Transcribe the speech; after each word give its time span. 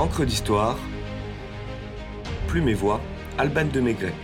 Encre 0.00 0.24
d'histoire, 0.24 0.78
Plume 2.48 2.70
et 2.70 2.74
Voix, 2.74 3.02
Alban 3.36 3.66
de 3.66 3.80
Maigret. 3.80 4.14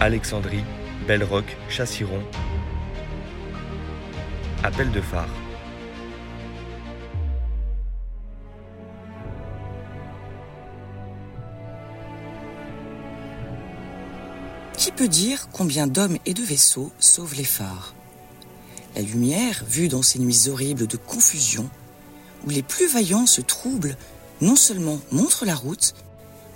Alexandrie, 0.00 0.64
Belle 1.06 1.22
Rock, 1.24 1.54
Chassiron. 1.68 2.22
Appel 4.64 4.90
de 4.90 5.02
phare. 5.02 5.28
Qui 14.78 14.92
peut 14.92 15.08
dire 15.08 15.50
combien 15.52 15.86
d'hommes 15.86 16.16
et 16.24 16.32
de 16.32 16.42
vaisseaux 16.42 16.90
sauvent 16.98 17.34
les 17.34 17.44
phares? 17.44 17.92
La 18.94 19.02
lumière, 19.02 19.64
vue 19.68 19.88
dans 19.88 20.02
ces 20.02 20.18
nuits 20.18 20.48
horribles 20.48 20.86
de 20.86 20.96
confusion, 20.96 21.68
où 22.46 22.50
les 22.50 22.62
plus 22.62 22.88
vaillants 22.88 23.26
se 23.26 23.40
troublent, 23.40 23.96
non 24.40 24.56
seulement 24.56 25.00
montre 25.10 25.44
la 25.44 25.54
route, 25.54 25.94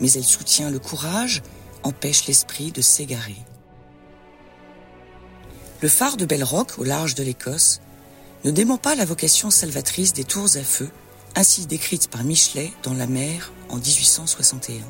mais 0.00 0.10
elle 0.12 0.24
soutient 0.24 0.70
le 0.70 0.78
courage, 0.78 1.42
empêche 1.82 2.26
l'esprit 2.26 2.72
de 2.72 2.80
s'égarer. 2.80 3.36
Le 5.80 5.88
phare 5.88 6.16
de 6.16 6.44
Rock, 6.44 6.78
au 6.78 6.84
large 6.84 7.14
de 7.14 7.24
l'Écosse, 7.24 7.80
ne 8.44 8.50
dément 8.50 8.78
pas 8.78 8.94
la 8.94 9.04
vocation 9.04 9.50
salvatrice 9.50 10.12
des 10.12 10.24
tours 10.24 10.56
à 10.56 10.62
feu, 10.62 10.90
ainsi 11.34 11.66
décrite 11.66 12.08
par 12.08 12.24
Michelet 12.24 12.72
dans 12.82 12.94
la 12.94 13.06
mer 13.06 13.52
en 13.68 13.76
1861. 13.76 14.82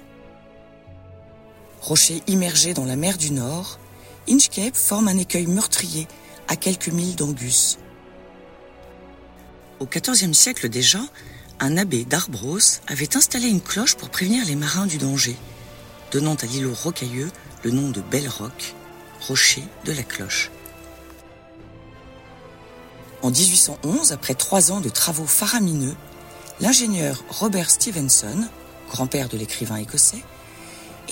Rocher 1.81 2.23
immergé 2.27 2.75
dans 2.75 2.85
la 2.85 2.97
mer 2.97 3.19
du 3.19 3.33
Nord, 3.33 3.79
Inchcape 4.29 4.77
forme 4.77 5.09
un 5.09 5.19
écueil 5.19 5.47
meurtrier 5.47 6.07
à 6.53 6.57
quelques 6.57 6.89
milles 6.89 7.17
d'Angus. 7.17 7.79
Au 9.81 9.87
XIVe 9.87 10.35
siècle 10.35 10.69
déjà, 10.69 11.01
un 11.61 11.79
abbé 11.79 12.05
d'Arbros 12.05 12.59
avait 12.89 13.17
installé 13.17 13.49
une 13.49 13.63
cloche 13.63 13.95
pour 13.95 14.11
prévenir 14.11 14.45
les 14.45 14.55
marins 14.55 14.85
du 14.85 14.99
danger, 14.99 15.35
donnant 16.11 16.35
à 16.35 16.45
l'îlot 16.45 16.75
rocailleux 16.75 17.31
le 17.65 17.71
nom 17.71 17.89
de 17.89 18.03
Belle 18.03 18.29
Rock, 18.29 18.75
rocher 19.27 19.65
de 19.87 19.93
la 19.93 20.03
cloche. 20.03 20.51
En 23.23 23.31
1811, 23.31 24.13
après 24.13 24.35
trois 24.35 24.73
ans 24.73 24.83
de 24.83 24.91
travaux 24.91 25.27
faramineux, 25.27 25.97
l'ingénieur 26.61 27.25
Robert 27.31 27.71
Stevenson, 27.71 28.47
grand-père 28.91 29.31
de 29.31 29.39
l'écrivain 29.39 29.77
écossais, 29.77 30.23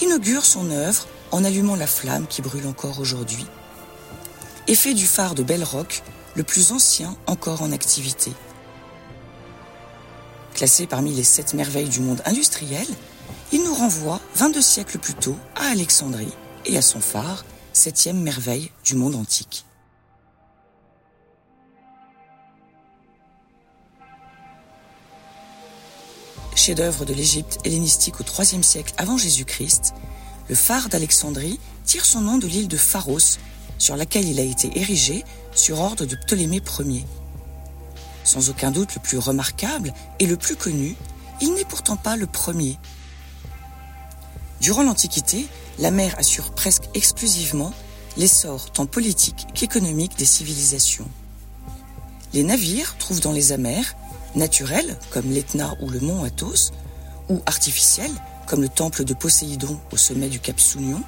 inaugure 0.02 0.44
son 0.44 0.70
œuvre 0.70 1.06
en 1.30 1.44
allumant 1.44 1.76
la 1.76 1.86
flamme 1.86 2.26
qui 2.26 2.42
brûle 2.42 2.66
encore 2.66 3.00
aujourd'hui 3.00 3.46
et 4.70 4.76
fait 4.76 4.94
du 4.94 5.04
phare 5.04 5.34
de 5.34 5.42
Belle 5.42 5.64
Rock 5.64 6.00
le 6.36 6.44
plus 6.44 6.70
ancien 6.70 7.16
encore 7.26 7.62
en 7.62 7.72
activité. 7.72 8.32
Classé 10.54 10.86
parmi 10.86 11.12
les 11.12 11.24
sept 11.24 11.54
merveilles 11.54 11.88
du 11.88 11.98
monde 11.98 12.22
industriel, 12.24 12.86
il 13.50 13.64
nous 13.64 13.74
renvoie 13.74 14.20
22 14.36 14.62
siècles 14.62 14.98
plus 14.98 15.14
tôt 15.14 15.36
à 15.56 15.72
Alexandrie 15.72 16.32
et 16.66 16.78
à 16.78 16.82
son 16.82 17.00
phare, 17.00 17.44
septième 17.72 18.20
merveille 18.20 18.70
du 18.84 18.94
monde 18.94 19.16
antique. 19.16 19.64
Chef-d'œuvre 26.54 27.04
de 27.04 27.14
l'Égypte 27.14 27.58
hellénistique 27.64 28.20
au 28.20 28.24
IIIe 28.24 28.62
siècle 28.62 28.94
avant 28.98 29.16
Jésus-Christ, 29.16 29.94
le 30.48 30.54
phare 30.54 30.88
d'Alexandrie 30.88 31.58
tire 31.84 32.04
son 32.04 32.20
nom 32.20 32.38
de 32.38 32.46
l'île 32.46 32.68
de 32.68 32.76
Pharos, 32.76 33.38
sur 33.80 33.96
laquelle 33.96 34.28
il 34.28 34.38
a 34.38 34.44
été 34.44 34.78
érigé 34.78 35.24
sur 35.52 35.80
ordre 35.80 36.04
de 36.04 36.14
Ptolémée 36.14 36.62
Ier. 36.78 37.04
Sans 38.22 38.50
aucun 38.50 38.70
doute 38.70 38.94
le 38.94 39.00
plus 39.00 39.18
remarquable 39.18 39.92
et 40.20 40.26
le 40.26 40.36
plus 40.36 40.54
connu, 40.54 40.94
il 41.40 41.54
n'est 41.54 41.64
pourtant 41.64 41.96
pas 41.96 42.16
le 42.16 42.26
premier. 42.26 42.78
Durant 44.60 44.82
l'Antiquité, 44.82 45.46
la 45.78 45.90
mer 45.90 46.14
assure 46.18 46.52
presque 46.52 46.84
exclusivement 46.94 47.72
l'essor 48.18 48.70
tant 48.70 48.84
politique 48.84 49.46
qu'économique 49.54 50.16
des 50.18 50.26
civilisations. 50.26 51.08
Les 52.34 52.44
navires 52.44 52.96
trouvent 52.98 53.20
dans 53.20 53.32
les 53.32 53.52
amers, 53.52 53.96
naturels 54.34 54.98
comme 55.10 55.30
l'Etna 55.30 55.74
ou 55.80 55.88
le 55.88 56.00
mont 56.00 56.22
Athos, 56.22 56.72
ou 57.30 57.40
artificiels 57.46 58.12
comme 58.46 58.60
le 58.60 58.68
temple 58.68 59.04
de 59.04 59.14
Poséidon 59.14 59.80
au 59.90 59.96
sommet 59.96 60.28
du 60.28 60.38
cap 60.38 60.60
Sounion, 60.60 61.02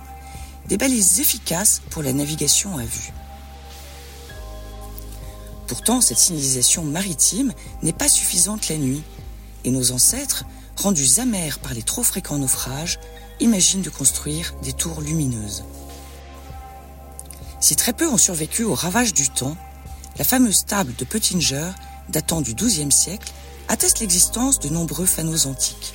des 0.72 0.78
balises 0.78 1.20
efficaces 1.20 1.82
pour 1.90 2.02
la 2.02 2.14
navigation 2.14 2.78
à 2.78 2.84
vue. 2.84 3.12
Pourtant, 5.66 6.00
cette 6.00 6.16
signalisation 6.16 6.82
maritime 6.82 7.52
n'est 7.82 7.92
pas 7.92 8.08
suffisante 8.08 8.70
la 8.70 8.78
nuit, 8.78 9.02
et 9.64 9.70
nos 9.70 9.92
ancêtres, 9.92 10.46
rendus 10.76 11.20
amers 11.20 11.58
par 11.58 11.74
les 11.74 11.82
trop 11.82 12.02
fréquents 12.02 12.38
naufrages, 12.38 12.98
imaginent 13.38 13.82
de 13.82 13.90
construire 13.90 14.54
des 14.62 14.72
tours 14.72 15.02
lumineuses. 15.02 15.62
Si 17.60 17.76
très 17.76 17.92
peu 17.92 18.08
ont 18.08 18.16
survécu 18.16 18.64
aux 18.64 18.74
ravages 18.74 19.12
du 19.12 19.28
temps, 19.28 19.58
la 20.16 20.24
fameuse 20.24 20.64
table 20.64 20.94
de 20.96 21.04
Pettinger, 21.04 21.70
datant 22.08 22.40
du 22.40 22.54
XIIe 22.54 22.90
siècle, 22.90 23.30
atteste 23.68 24.00
l'existence 24.00 24.58
de 24.58 24.70
nombreux 24.70 25.04
fanaux 25.04 25.46
antiques. 25.46 25.92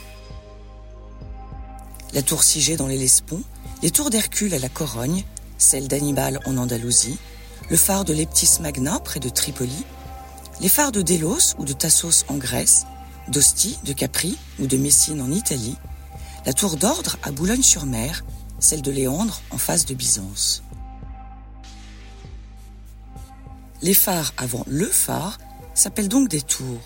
La 2.13 2.21
tour 2.21 2.43
Sigée 2.43 2.77
dans 2.77 2.85
les 2.85 2.97
Lespons, 2.97 3.41
les 3.81 3.91
tours 3.91 4.09
d'Hercule 4.09 4.53
à 4.53 4.59
la 4.59 4.69
Corogne, 4.69 5.23
celle 5.57 5.87
d'Hannibal 5.87 6.39
en 6.45 6.57
Andalousie, 6.57 7.17
le 7.69 7.77
phare 7.77 8.05
de 8.05 8.13
Leptis 8.13 8.59
Magna 8.61 8.99
près 8.99 9.19
de 9.19 9.29
Tripoli, 9.29 9.85
les 10.61 10.69
phares 10.69 10.91
de 10.91 11.01
Délos 11.01 11.55
ou 11.59 11.65
de 11.65 11.73
Tassos 11.73 12.25
en 12.27 12.37
Grèce, 12.37 12.85
d'Ostie, 13.27 13.77
de 13.83 13.93
Capri 13.93 14.37
ou 14.59 14.67
de 14.67 14.77
Messine 14.77 15.21
en 15.21 15.31
Italie, 15.31 15.75
la 16.45 16.53
tour 16.53 16.77
d'Ordre 16.77 17.17
à 17.23 17.31
Boulogne-sur-Mer, 17.31 18.23
celle 18.59 18.81
de 18.81 18.91
Léandre 18.91 19.41
en 19.51 19.57
face 19.57 19.85
de 19.85 19.93
Byzance. 19.93 20.63
Les 23.83 23.93
phares 23.93 24.33
avant 24.37 24.63
le 24.65 24.87
phare 24.87 25.37
s'appellent 25.75 26.09
donc 26.09 26.29
des 26.29 26.41
tours. 26.41 26.81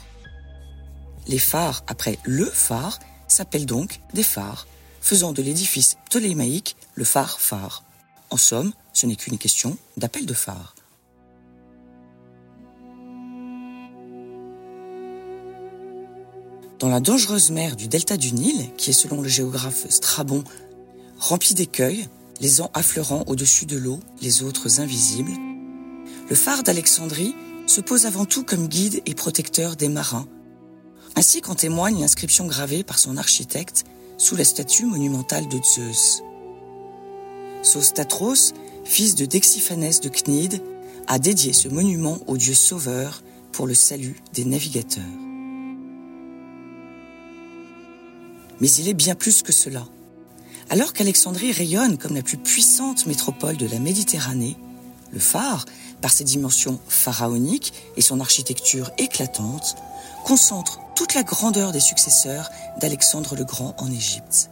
Les 1.28 1.40
phares 1.40 1.84
après 1.88 2.20
le 2.24 2.46
phare 2.46 3.00
s'appellent 3.28 3.66
donc 3.66 4.02
des 4.14 4.24
phares, 4.24 4.68
faisant 5.02 5.34
de 5.34 5.42
l'édifice 5.42 5.98
ptolémaïque 6.06 6.78
le 6.96 7.04
phare-phare. 7.04 7.84
En 8.30 8.38
somme, 8.38 8.72
ce 8.94 9.06
n'est 9.06 9.18
qu'une 9.18 9.38
question 9.38 9.78
d'appel 9.98 10.26
de 10.26 10.34
phare. 10.34 10.76
Dans 16.80 16.90
la 16.90 17.00
dangereuse 17.00 17.52
mer 17.52 17.76
du 17.76 17.88
delta 17.88 18.18
du 18.18 18.32
Nil, 18.32 18.74
qui 18.76 18.90
est 18.90 18.94
selon 18.94 19.22
le 19.22 19.28
géographe 19.28 19.86
Strabon 19.90 20.44
remplie 21.20 21.54
d'écueils, 21.54 22.08
les 22.40 22.60
uns 22.60 22.70
affleurant 22.74 23.24
au-dessus 23.28 23.68
de 23.68 23.78
l'eau, 23.78 24.00
les 24.22 24.42
autres 24.42 24.80
invisibles, 24.80 25.34
le 26.28 26.36
phare 26.36 26.64
d'Alexandrie 26.64 27.36
se 27.68 27.82
pose 27.82 28.08
avant 28.08 28.26
tout 28.26 28.44
comme 28.44 28.68
guide 28.68 29.02
et 29.06 29.14
protecteur 29.14 29.76
des 29.76 29.90
marins, 29.90 30.28
ainsi 31.16 31.42
qu'en 31.42 31.54
témoigne 31.54 32.02
l'inscription 32.02 32.48
gravée 32.48 32.84
par 32.84 32.98
son 32.98 33.18
architecte 33.18 33.84
sous 34.22 34.36
la 34.36 34.44
statue 34.44 34.86
monumentale 34.86 35.48
de 35.48 35.60
Zeus. 35.64 36.22
Sostatros 37.64 38.54
fils 38.84 39.16
de 39.16 39.26
Dexiphanès 39.26 40.02
de 40.02 40.10
Cnide, 40.10 40.62
a 41.08 41.18
dédié 41.18 41.54
ce 41.54 41.68
monument 41.70 42.20
au 42.28 42.38
dieu 42.38 42.54
sauveur 42.54 43.24
pour 43.52 43.66
le 43.66 43.74
salut 43.74 44.22
des 44.34 44.46
navigateurs. 44.46 45.04
Mais 48.60 48.70
il 48.70 48.90
est 48.90 48.94
bien 48.94 49.16
plus 49.16 49.42
que 49.44 49.52
cela. 49.52 49.86
Alors 50.70 50.94
qu'Alexandrie 50.94 51.52
rayonne 51.52 51.98
comme 51.98 52.16
la 52.16 52.22
plus 52.22 52.38
puissante 52.38 53.06
métropole 53.08 53.58
de 53.58 53.68
la 53.68 53.80
Méditerranée, 53.80 54.58
le 55.12 55.20
phare, 55.20 55.66
par 56.02 56.12
ses 56.12 56.26
dimensions 56.26 56.80
pharaoniques 56.88 57.74
et 57.98 58.02
son 58.02 58.20
architecture 58.20 58.92
éclatante, 58.98 59.76
concentre 60.26 60.81
toute 60.96 61.14
la 61.14 61.24
grandeur 61.24 61.72
des 61.72 61.80
successeurs 61.80 62.50
d'Alexandre 62.78 63.36
le 63.36 63.44
Grand 63.44 63.76
en 63.78 63.92
Égypte. 63.92 64.50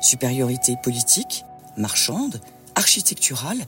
Supériorité 0.00 0.76
politique, 0.82 1.44
marchande, 1.76 2.40
architecturale, 2.74 3.64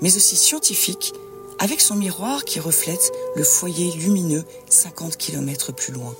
mais 0.00 0.16
aussi 0.16 0.36
scientifique, 0.36 1.12
avec 1.58 1.80
son 1.80 1.96
miroir 1.96 2.44
qui 2.44 2.60
reflète 2.60 3.12
le 3.34 3.42
foyer 3.42 3.92
lumineux 3.92 4.44
50 4.70 5.16
km 5.16 5.72
plus 5.72 5.92
loin. 5.92 6.14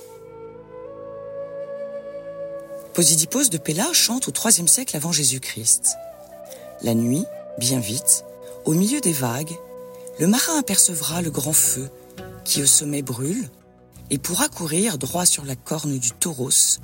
Posidipos 2.93 3.49
de 3.49 3.57
Pella 3.57 3.93
chante 3.93 4.27
au 4.27 4.31
IIIe 4.31 4.67
siècle 4.67 4.97
avant 4.97 5.11
Jésus-Christ. 5.11 5.95
La 6.81 6.93
nuit, 6.93 7.23
bien 7.57 7.79
vite, 7.79 8.25
au 8.65 8.73
milieu 8.73 8.99
des 8.99 9.13
vagues, 9.13 9.55
le 10.19 10.27
marin 10.27 10.59
apercevra 10.59 11.21
le 11.21 11.31
grand 11.31 11.53
feu 11.53 11.89
qui 12.43 12.61
au 12.61 12.65
sommet 12.65 13.01
brûle 13.01 13.49
et 14.09 14.17
pourra 14.17 14.47
courir 14.47 14.97
droit 14.97 15.25
sur 15.25 15.45
la 15.45 15.55
corne 15.55 15.97
du 15.99 16.11
tauros. 16.11 16.79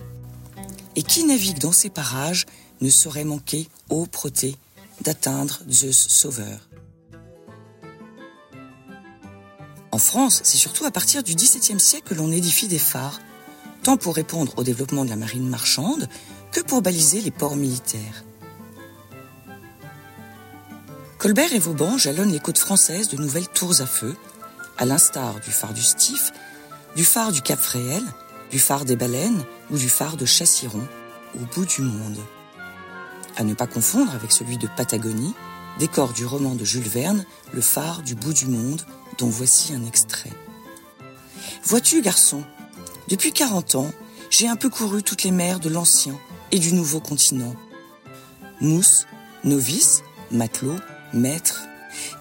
Et 0.95 1.03
qui 1.03 1.23
navigue 1.23 1.59
dans 1.59 1.71
ces 1.71 1.89
parages 1.89 2.45
ne 2.81 2.89
saurait 2.89 3.23
manquer, 3.23 3.67
ô 3.89 4.05
Protée, 4.05 4.55
d'atteindre 5.01 5.59
Zeus 5.69 6.07
Sauveur. 6.07 6.69
En 9.91 9.97
France, 9.97 10.41
c'est 10.43 10.57
surtout 10.57 10.85
à 10.85 10.91
partir 10.91 11.23
du 11.23 11.35
XVIIe 11.35 11.79
siècle 11.79 12.09
que 12.09 12.13
l'on 12.15 12.31
édifie 12.31 12.67
des 12.67 12.79
phares, 12.79 13.21
tant 13.83 13.97
pour 13.97 14.15
répondre 14.15 14.53
au 14.57 14.63
développement 14.63 15.05
de 15.05 15.09
la 15.09 15.15
marine 15.15 15.47
marchande 15.47 16.09
que 16.51 16.59
pour 16.59 16.81
baliser 16.81 17.21
les 17.21 17.31
ports 17.31 17.55
militaires. 17.55 18.25
Colbert 21.17 21.53
et 21.53 21.59
Vauban 21.59 21.97
jalonnent 21.97 22.31
les 22.31 22.39
côtes 22.39 22.57
françaises 22.57 23.09
de 23.09 23.17
nouvelles 23.17 23.47
tours 23.47 23.81
à 23.81 23.85
feu, 23.85 24.15
à 24.77 24.85
l'instar 24.85 25.39
du 25.39 25.51
phare 25.51 25.73
du 25.73 25.81
Stif, 25.81 26.31
du 26.95 27.03
phare 27.03 27.31
du 27.31 27.41
Cap 27.41 27.59
Fréhel, 27.59 28.03
du 28.51 28.59
phare 28.59 28.85
des 28.85 28.95
Baleines 28.95 29.43
ou 29.69 29.77
du 29.77 29.89
phare 29.89 30.15
de 30.15 30.25
Chassiron, 30.25 30.87
au 31.35 31.45
bout 31.53 31.65
du 31.65 31.81
monde. 31.81 32.19
À 33.35 33.43
ne 33.43 33.53
pas 33.53 33.67
confondre 33.67 34.13
avec 34.15 34.31
celui 34.31 34.57
de 34.57 34.67
Patagonie, 34.77 35.33
décor 35.77 36.13
du 36.13 36.25
roman 36.25 36.55
de 36.55 36.63
Jules 36.63 36.87
Verne, 36.87 37.25
Le 37.51 37.61
phare 37.61 38.01
du 38.01 38.15
bout 38.15 38.33
du 38.33 38.47
monde, 38.47 38.81
dont 39.17 39.27
voici 39.27 39.73
un 39.73 39.85
extrait. 39.85 40.31
Vois-tu, 41.65 42.01
garçon, 42.01 42.43
depuis 43.09 43.33
40 43.33 43.75
ans, 43.75 43.91
j'ai 44.29 44.47
un 44.47 44.55
peu 44.55 44.69
couru 44.69 45.03
toutes 45.03 45.23
les 45.23 45.31
mers 45.31 45.59
de 45.59 45.69
l'ancien 45.69 46.17
et 46.51 46.59
du 46.59 46.73
nouveau 46.73 47.01
continent. 47.01 47.55
Mousse, 48.61 49.05
novice, 49.43 50.01
matelot, 50.31 50.77
maître. 51.13 51.61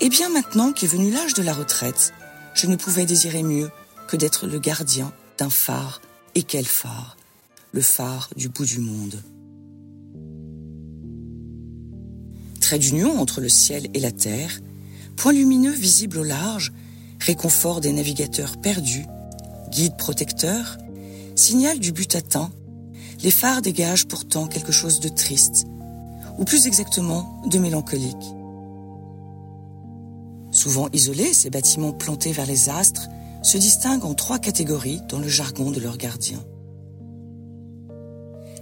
Et 0.00 0.08
bien 0.08 0.28
maintenant 0.30 0.72
qu'est 0.72 0.88
venu 0.88 1.12
l'âge 1.12 1.34
de 1.34 1.42
la 1.42 1.52
retraite, 1.52 2.12
je 2.54 2.66
ne 2.66 2.76
pouvais 2.76 3.06
désirer 3.06 3.42
mieux 3.42 3.70
que 4.08 4.16
d'être 4.16 4.46
le 4.46 4.58
gardien 4.58 5.12
d'un 5.38 5.50
phare. 5.50 6.00
Et 6.34 6.42
quel 6.42 6.64
phare? 6.64 7.16
Le 7.72 7.80
phare 7.80 8.30
du 8.36 8.48
bout 8.48 8.64
du 8.64 8.80
monde. 8.80 9.22
Trait 12.60 12.78
d'union 12.78 13.20
entre 13.20 13.40
le 13.40 13.48
ciel 13.48 13.88
et 13.94 14.00
la 14.00 14.12
terre, 14.12 14.60
point 15.16 15.32
lumineux 15.32 15.72
visible 15.72 16.18
au 16.18 16.24
large, 16.24 16.72
réconfort 17.20 17.80
des 17.80 17.92
navigateurs 17.92 18.56
perdus, 18.60 19.06
guide 19.70 19.96
protecteur, 19.96 20.78
signal 21.36 21.78
du 21.78 21.92
but 21.92 22.14
atteint, 22.14 22.50
les 23.22 23.30
phares 23.30 23.62
dégagent 23.62 24.06
pourtant 24.06 24.46
quelque 24.46 24.72
chose 24.72 25.00
de 25.00 25.08
triste, 25.08 25.66
ou 26.38 26.44
plus 26.44 26.66
exactement 26.66 27.42
de 27.48 27.58
mélancolique. 27.58 28.34
Souvent 30.50 30.88
isolés, 30.92 31.32
ces 31.32 31.50
bâtiments 31.50 31.92
plantés 31.92 32.32
vers 32.32 32.46
les 32.46 32.68
astres 32.68 33.08
se 33.44 33.58
distinguent 33.58 34.06
en 34.06 34.14
trois 34.14 34.38
catégories 34.38 35.02
dans 35.08 35.18
le 35.18 35.28
jargon 35.28 35.70
de 35.70 35.78
leurs 35.78 35.98
gardiens. 35.98 36.42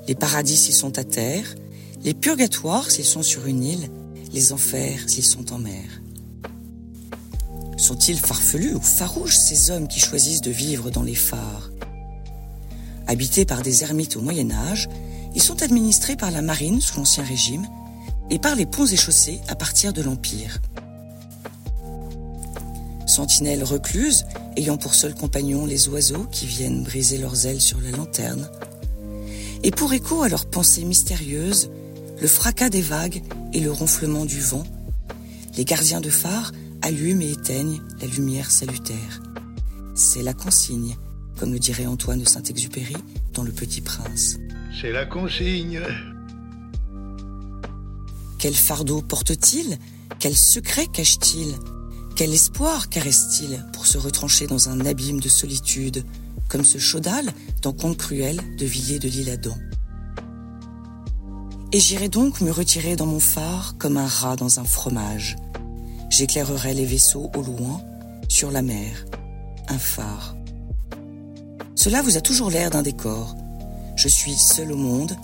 Les 0.08 0.16
paradis 0.16 0.56
s'ils 0.56 0.74
sont 0.74 0.98
à 0.98 1.04
terre, 1.04 1.54
les 2.02 2.14
purgatoires 2.14 2.90
s'ils 2.90 3.04
sont 3.04 3.22
sur 3.22 3.46
une 3.46 3.62
île, 3.62 3.90
les 4.32 4.52
enfers 4.52 5.08
s'ils 5.08 5.24
sont 5.24 5.52
en 5.52 5.58
mer. 5.58 6.02
Sont-ils 7.76 8.18
farfelus 8.18 8.74
ou 8.74 8.80
farouches 8.80 9.36
ces 9.36 9.70
hommes 9.70 9.86
qui 9.86 10.00
choisissent 10.00 10.40
de 10.40 10.50
vivre 10.50 10.90
dans 10.90 11.04
les 11.04 11.14
phares? 11.14 11.70
Habités 13.06 13.44
par 13.44 13.62
des 13.62 13.84
ermites 13.84 14.16
au 14.16 14.20
Moyen 14.20 14.50
Âge, 14.50 14.88
ils 15.34 15.42
sont 15.42 15.62
administrés 15.62 16.16
par 16.16 16.32
la 16.32 16.42
marine 16.42 16.80
sous 16.80 16.98
l'Ancien 16.98 17.24
Régime 17.24 17.66
et 18.30 18.38
par 18.38 18.56
les 18.56 18.66
ponts 18.66 18.86
et 18.86 18.96
chaussées 18.96 19.40
à 19.48 19.54
partir 19.54 19.92
de 19.92 20.02
l'Empire 20.02 20.60
sentinelles 23.12 23.62
recluses, 23.62 24.24
ayant 24.56 24.76
pour 24.76 24.94
seul 24.94 25.14
compagnon 25.14 25.66
les 25.66 25.88
oiseaux 25.88 26.26
qui 26.30 26.46
viennent 26.46 26.82
briser 26.82 27.18
leurs 27.18 27.46
ailes 27.46 27.60
sur 27.60 27.80
la 27.80 27.90
lanterne. 27.90 28.48
Et 29.62 29.70
pour 29.70 29.92
écho 29.92 30.22
à 30.22 30.28
leurs 30.28 30.46
pensées 30.46 30.84
mystérieuses, 30.84 31.70
le 32.20 32.28
fracas 32.28 32.68
des 32.68 32.82
vagues 32.82 33.22
et 33.52 33.60
le 33.60 33.70
ronflement 33.70 34.24
du 34.24 34.40
vent, 34.40 34.64
les 35.56 35.64
gardiens 35.64 36.00
de 36.00 36.10
phare 36.10 36.52
allument 36.82 37.22
et 37.22 37.32
éteignent 37.32 37.80
la 38.00 38.06
lumière 38.06 38.50
salutaire. 38.50 39.22
C'est 39.94 40.22
la 40.22 40.34
consigne, 40.34 40.96
comme 41.38 41.52
le 41.52 41.58
dirait 41.58 41.86
Antoine 41.86 42.20
de 42.20 42.28
Saint-Exupéry 42.28 42.96
dans 43.34 43.42
Le 43.42 43.52
Petit 43.52 43.80
Prince. 43.80 44.38
C'est 44.80 44.92
la 44.92 45.04
consigne. 45.04 45.80
Quel 48.38 48.54
fardeau 48.54 49.02
porte-t-il? 49.02 49.78
Quel 50.18 50.36
secret 50.36 50.86
cache-t-il? 50.92 51.54
Quel 52.14 52.32
espoir 52.32 52.88
caresse-t-il 52.88 53.64
pour 53.72 53.86
se 53.86 53.98
retrancher 53.98 54.46
dans 54.46 54.68
un 54.68 54.84
abîme 54.84 55.20
de 55.20 55.28
solitude, 55.28 56.04
comme 56.48 56.64
ce 56.64 56.78
chaudal 56.78 57.32
dans 57.62 57.72
Conte 57.72 57.96
cruel 57.96 58.40
de 58.58 58.66
Villiers 58.66 58.98
de 58.98 59.08
l'Isle-Adam 59.08 59.56
Et 61.72 61.80
j'irai 61.80 62.08
donc 62.08 62.40
me 62.40 62.50
retirer 62.50 62.96
dans 62.96 63.06
mon 63.06 63.20
phare 63.20 63.76
comme 63.78 63.96
un 63.96 64.06
rat 64.06 64.36
dans 64.36 64.60
un 64.60 64.64
fromage. 64.64 65.36
J'éclairerai 66.10 66.74
les 66.74 66.84
vaisseaux 66.84 67.30
au 67.34 67.42
loin, 67.42 67.80
sur 68.28 68.50
la 68.50 68.62
mer, 68.62 69.06
un 69.68 69.78
phare. 69.78 70.36
Cela 71.74 72.02
vous 72.02 72.16
a 72.16 72.20
toujours 72.20 72.50
l'air 72.50 72.70
d'un 72.70 72.82
décor. 72.82 73.34
Je 73.96 74.08
suis 74.08 74.34
seul 74.34 74.72
au 74.72 74.76
monde, 74.76 75.16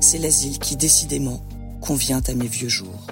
c'est 0.00 0.18
l'asile 0.18 0.58
qui 0.58 0.76
décidément 0.76 1.42
convient 1.80 2.22
à 2.26 2.34
mes 2.34 2.46
vieux 2.46 2.68
jours. 2.68 3.06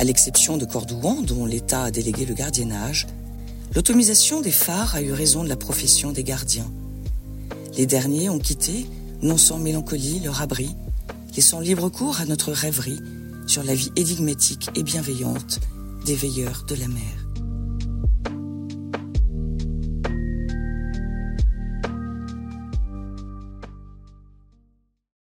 À 0.00 0.04
l'exception 0.04 0.56
de 0.56 0.64
Cordouan, 0.64 1.20
dont 1.20 1.44
l'État 1.44 1.82
a 1.82 1.90
délégué 1.90 2.24
le 2.24 2.32
gardiennage, 2.32 3.06
l'automisation 3.74 4.40
des 4.40 4.50
phares 4.50 4.94
a 4.94 5.02
eu 5.02 5.12
raison 5.12 5.44
de 5.44 5.48
la 5.50 5.56
profession 5.56 6.10
des 6.10 6.24
gardiens. 6.24 6.72
Les 7.76 7.84
derniers 7.84 8.30
ont 8.30 8.38
quitté, 8.38 8.86
non 9.20 9.36
sans 9.36 9.58
mélancolie, 9.58 10.20
leur 10.20 10.40
abri, 10.40 10.74
laissant 11.36 11.60
libre 11.60 11.90
cours 11.90 12.18
à 12.18 12.24
notre 12.24 12.50
rêverie 12.50 12.98
sur 13.46 13.62
la 13.62 13.74
vie 13.74 13.92
énigmatique 13.94 14.70
et 14.74 14.82
bienveillante 14.82 15.60
des 16.06 16.14
veilleurs 16.14 16.64
de 16.66 16.76
la 16.76 16.88
mer. 16.88 17.19